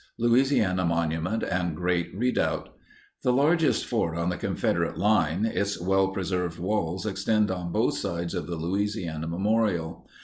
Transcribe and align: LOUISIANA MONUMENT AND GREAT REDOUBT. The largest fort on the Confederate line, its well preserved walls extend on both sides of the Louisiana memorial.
LOUISIANA 0.17 0.83
MONUMENT 0.83 1.43
AND 1.43 1.75
GREAT 1.75 2.09
REDOUBT. 2.17 2.69
The 3.21 3.31
largest 3.31 3.85
fort 3.85 4.17
on 4.17 4.29
the 4.29 4.35
Confederate 4.35 4.97
line, 4.97 5.45
its 5.45 5.79
well 5.79 6.07
preserved 6.07 6.57
walls 6.57 7.05
extend 7.05 7.51
on 7.51 7.71
both 7.71 7.95
sides 7.99 8.33
of 8.33 8.47
the 8.47 8.55
Louisiana 8.55 9.27
memorial. 9.27 10.07